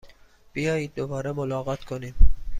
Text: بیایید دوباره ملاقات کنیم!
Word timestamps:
بیایید 0.53 0.93
دوباره 0.95 1.31
ملاقات 1.31 1.83
کنیم! 1.83 2.15